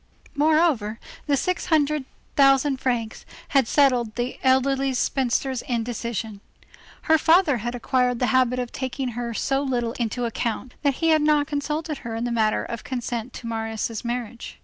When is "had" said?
3.49-3.67, 7.57-7.75, 11.09-11.21